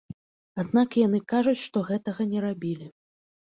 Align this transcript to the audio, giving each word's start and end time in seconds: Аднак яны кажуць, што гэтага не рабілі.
Аднак 0.63 0.97
яны 1.01 1.19
кажуць, 1.35 1.63
што 1.67 1.85
гэтага 1.91 2.29
не 2.35 2.39
рабілі. 2.49 2.91